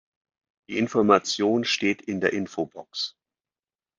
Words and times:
Die 0.67 0.79
Information 0.79 1.63
steht 1.63 2.01
in 2.01 2.21
der 2.21 2.33
Infobox. 2.33 3.15